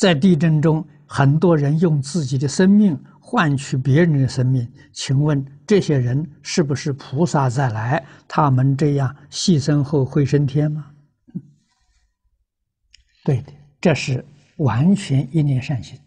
[0.00, 8.02] 在地震中，很多人用自己的生命换取别人的生命，请问这些人是不是菩萨再来？
[8.26, 10.90] 他们这样牺牲后会升天吗？
[13.24, 14.24] 对的，这是
[14.56, 16.00] 完全一念善心，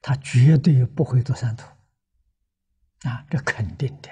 [0.00, 1.64] 他绝对不会做三途，
[3.08, 4.08] 啊，这肯定的。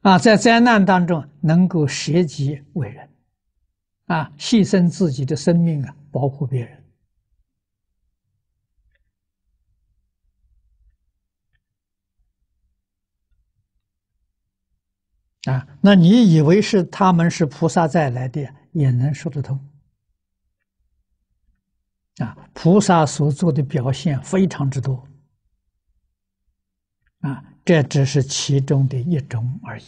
[0.00, 3.06] 啊，在灾难当中能够舍己为人，
[4.08, 6.84] 啊，牺牲自己的生命啊，保护别人。
[15.44, 19.58] 啊，那你以为是他们是菩萨再来的，也能说得通。
[22.16, 25.06] 啊，菩萨所做的表现非常之多。
[27.20, 29.84] 啊，这只是其中的一种而已。